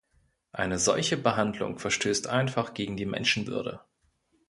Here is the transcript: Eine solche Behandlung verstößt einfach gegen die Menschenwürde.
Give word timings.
Eine 0.51 0.79
solche 0.79 1.15
Behandlung 1.15 1.77
verstößt 1.77 2.25
einfach 2.25 2.73
gegen 2.73 2.97
die 2.97 3.05
Menschenwürde. 3.05 3.81